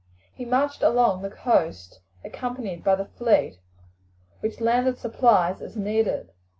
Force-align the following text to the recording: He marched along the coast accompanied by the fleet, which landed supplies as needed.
He 0.33 0.45
marched 0.45 0.81
along 0.81 1.21
the 1.21 1.29
coast 1.29 1.99
accompanied 2.23 2.83
by 2.83 2.95
the 2.95 3.05
fleet, 3.05 3.59
which 4.39 4.59
landed 4.59 4.97
supplies 4.97 5.61
as 5.61 5.77
needed. 5.77 6.31